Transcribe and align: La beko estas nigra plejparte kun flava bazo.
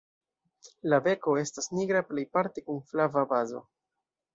La 0.93 0.99
beko 1.09 1.35
estas 1.43 1.71
nigra 1.75 2.03
plejparte 2.11 2.67
kun 2.67 2.85
flava 2.93 3.31
bazo. 3.37 3.69